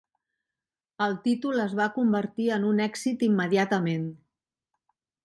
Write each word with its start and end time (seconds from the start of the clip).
El 1.07 1.11
títol 1.27 1.61
es 1.65 1.75
va 1.79 1.87
convertir 1.97 2.47
en 2.57 2.65
un 2.71 2.81
èxit 2.89 3.27
immediatament. 3.29 4.09